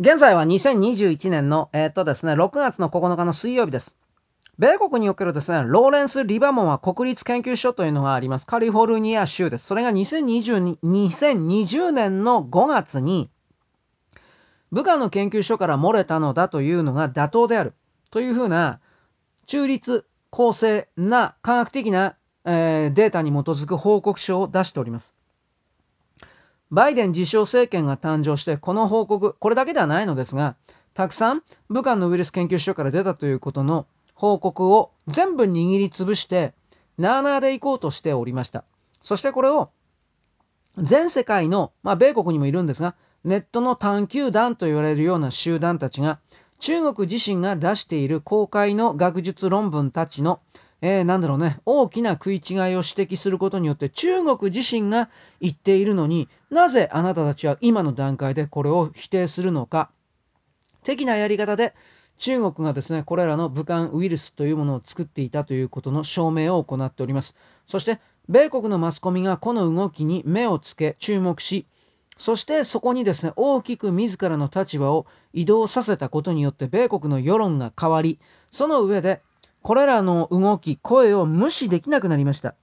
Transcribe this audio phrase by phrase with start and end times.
[0.00, 3.96] 現在は2021年の、えー、っとですね、6月の9日の水曜日です。
[4.56, 8.46] 米国におけるですね、ローレンス・リバモンは国立研究所というのがあります。
[8.46, 9.66] カリフォルニア州です。
[9.66, 13.28] それが2020 2020年の5月に、
[14.70, 17.74] 部下の研究所から漏れたのだというのが妥当である。
[18.12, 18.78] というふうな、
[19.46, 25.17] 中立、公正な科学的な、えー、データに基づく報告書を出しております。
[26.70, 30.56] バイデン自称政権が誕生してこの報告これだけではないのですが
[30.94, 36.52] たくさん武漢のウイルス研究所から出たということの報告を全部握りつぶして
[36.98, 38.64] なあなあでいこうとしておりました。
[39.00, 39.70] そしてこれを
[40.76, 42.94] 全世界の、まあ、米国にもいるんですが
[43.24, 46.18] ネットの探求団と言われるような集団たちが
[46.60, 50.40] 中国自身が出している公開の学術論文たちの
[50.80, 55.10] えー、なんだろうね、大きな食い違いを指摘することによって中国自身が
[55.40, 59.90] 言っているのになぜあなたたちは今の段階でこれを否定するのか
[60.84, 61.74] 的なやり方で
[62.18, 67.36] 中国がですね、これらの武漢ウイルスというものを作っていたということの証明を行っております。
[67.66, 71.64] そして、米国のマスコミがこの動きに目をつけ注目し、
[72.16, 78.18] そしてそこにですね、大きく自らの立場を移動させたことによって米国の世論が変わり、
[78.50, 79.22] その上で
[79.62, 82.54] これらの動き、声を無視できなくなりました。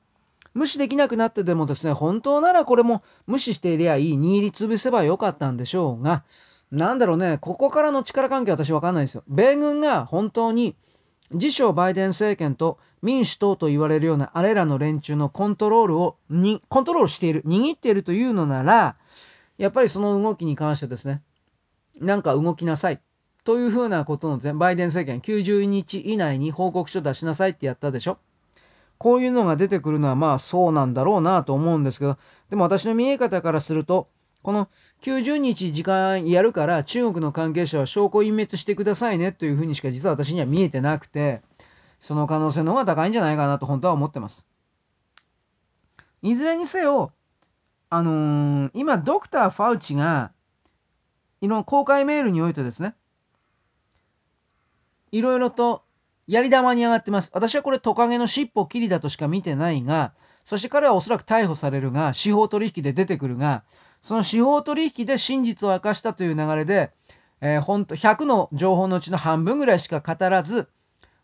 [0.53, 6.23] 無視できなくなってでもですね、本当ならこれも無視していりゃいい、握りつぶせばよかったんでしょうが、
[6.71, 9.23] なんだろうね、ここからの力関係私わかんないですよ。
[9.27, 10.75] 米軍が本当に
[11.31, 18.95] 自称バイデン政権と民主党と言われるようなあれらの連中のコントロールをに、コントロールしている、握っているというのなら、
[19.57, 21.21] やっぱりその動きに関してですね、
[21.99, 23.01] なんか動きなさい。
[23.45, 28.17] というふうなことの前バイデン政権90日以内に報告書出しなさいってやったでしょ
[28.97, 32.17] こういうのが出てくるのはまあそうなんだろうなと思うんですけど
[32.49, 34.09] でも私の見え方からすると
[34.41, 34.67] この
[35.01, 41.41] 90日時間やるから中国の関係者は証拠隠滅してくださいねというふうにしか実は私には見えてなくて
[41.99, 44.45] その可能性の方が高いんじゃないかなと本当は思ってます。
[46.23, 47.11] いずれにせよ
[47.91, 50.31] あのー、今ドクター・ファウチが
[51.41, 52.95] いろんな公開メールにおいてですね
[55.11, 55.83] いろいろと
[56.27, 57.29] やり玉に上がってます。
[57.33, 60.13] 私はこれトカゲの尻尾切りだとしか見てないが、
[60.45, 63.63] そして彼はおそらく逮捕されるが、司法取引で出てくるが、
[64.01, 66.91] その司法取引で真実を明かしたという流れで、
[67.41, 70.69] えー、本当100の情報のうちの半分ぐらいしか語らず、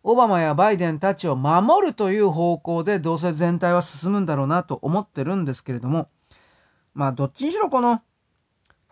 [0.04, 6.10] オバマやバイデンたちを守るという方向でどうせ全体は進むんだろうなと思ってるんですけれども、
[6.94, 8.02] まあどっちにしろこの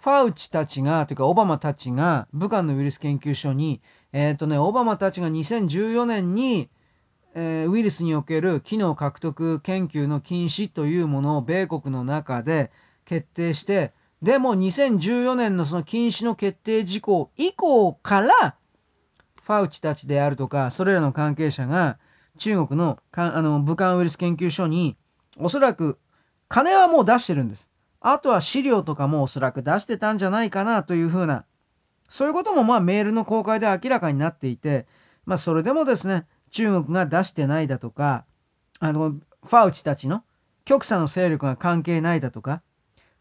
[0.01, 6.69] ファウチたちが、というかオバマたちが武漢のウイルス研究所にえっ、ー、とね、オバマたちが2014年に、
[7.35, 12.71] えー、ウイルスにおける機能獲得研究の禁止というものを米国の中で
[13.05, 18.55] 決定して、でも2014年のその禁止の決定事項以降から、
[19.43, 21.97] ファウチたちであるとか、それらの関係者が
[22.37, 24.97] 中国のかあの武漢ウイルス研究所に
[25.37, 25.99] おそらく
[26.47, 27.69] 金はもう出してるんです。
[28.01, 31.45] あとは資料とかもおそらく出してたんじゃないかなというふうな
[32.09, 34.87] そういうこともまあメールの公開で明らかになっていて、
[35.25, 38.25] まあそれでもですね、中国が出してないだとか、
[38.79, 40.23] あの、ファウチたちの
[40.65, 42.61] 極左の勢力が関係ないだとか、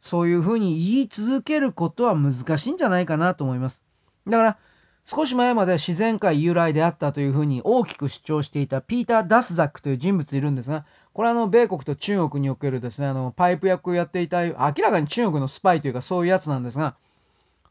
[0.01, 3.83] そういうふうに言い続けることは難しいんじゃないかなと思います。
[4.27, 4.59] だから、
[5.05, 10.85] 少し前まで自然界由来であったというふうに大きく主張していたピーター・ダスザックという人物いるんですが、
[11.15, 16.95] これはあの米国と中国におけるですね、あのパイプ役をやっていた、明らかに中国のスパイというかそういうやつなんですが、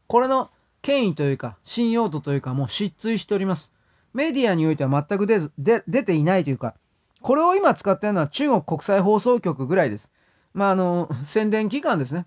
[0.08, 0.50] これの
[0.88, 3.74] 権威というか信用度というかもう失墜しております。
[4.14, 6.76] メディアにおいては全く出ずで出ていないというか、
[7.20, 10.14] これを今使っているのは中国国際放送局ぐらいです。
[10.54, 12.24] まあ、あの、宣伝機関ですね。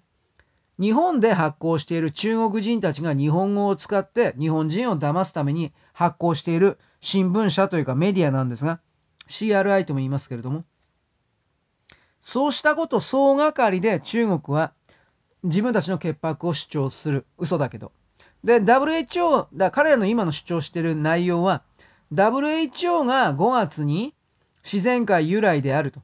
[0.79, 8.79] 日本で発行している中国人たちが日本語を使って日本人を騙すために発行している新聞社というかメディアなんですが、
[9.27, 10.65] CRI とも言いますけれども、
[12.19, 14.71] そうしたこと総がかりで中国は
[15.41, 17.25] 自分たちの潔白を主張する。
[17.39, 17.91] 嘘だけど。
[18.43, 21.61] で、WHO、だ彼らの今の主張してる内容は、
[22.13, 24.13] WHO が5月に
[24.63, 26.01] 自然界由来であると。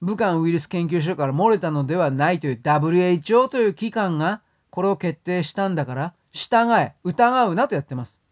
[0.00, 4.40] 武漢ウイルス研究所から漏れたのではないという WHO という機関が
[4.70, 8.22] これを決定したんだから、従え、疑うなとやってます。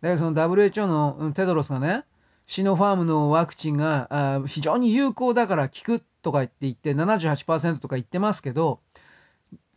[0.00, 2.04] だからその WHO のテドロスがね、
[2.46, 8.80] シノファームのワクチンが非常に有効だから効くとか言って言って78%とか言ってますけど、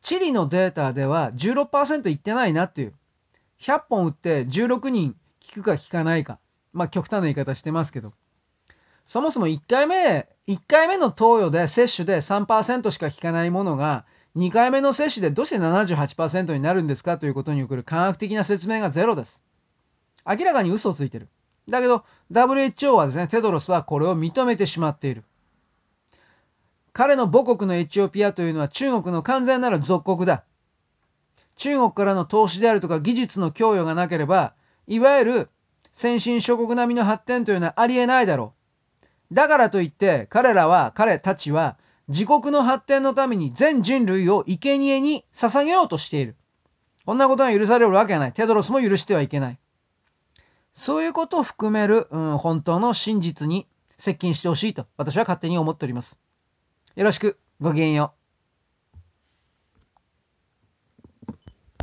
[0.03, 2.93] チリのデータでは16%いってないなっていう。
[3.59, 6.39] 100本打って16人効くか効かないか。
[6.73, 8.13] まあ極端な言い方してますけど。
[9.05, 14.05] そもそも1回目、1回目の投与で接種で3%しか効かないものが
[14.35, 19.41] 2回目の接種でどうして78%になるんですかということにおける科学的な説明がゼロです。
[20.25, 21.29] 明らかに嘘をついてる。
[21.69, 25.23] だけど WHO はですね、テドロスはこれを認めてしまっている。
[26.93, 30.43] 彼の母国のエチオピアというのは中国の完全なる属国だ。
[31.55, 34.53] 中国からの投資であるとか技術の供与がなければ、
[34.87, 35.49] いわゆる
[35.91, 38.53] 先進諸国並みの発展というのはありえないだろ
[39.31, 39.33] う。
[39.33, 41.77] だからといって彼らは、彼たちは
[42.09, 46.35] 自国の発展のために全人類を生贄に捧げようとしている。
[47.05, 48.33] こんなことが許されるわけがない。
[48.33, 49.59] テドロスも許してはいけない。
[50.75, 53.67] そういうことを含める、うん、本当の真実に
[53.97, 56.19] 接近してほしいと私は勝手に思っております。
[56.95, 57.39] よろしく。
[57.59, 58.22] ごきげんよう。